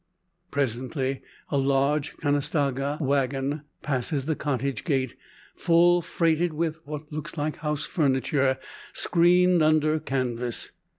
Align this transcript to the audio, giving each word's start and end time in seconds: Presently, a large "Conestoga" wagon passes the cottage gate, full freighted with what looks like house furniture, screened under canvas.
Presently, 0.49 1.21
a 1.49 1.59
large 1.59 2.17
"Conestoga" 2.17 2.97
wagon 2.99 3.61
passes 3.83 4.25
the 4.25 4.35
cottage 4.35 4.83
gate, 4.83 5.15
full 5.53 6.01
freighted 6.01 6.53
with 6.53 6.77
what 6.87 7.13
looks 7.13 7.37
like 7.37 7.57
house 7.57 7.85
furniture, 7.85 8.57
screened 8.93 9.61
under 9.61 9.99
canvas. 9.99 10.71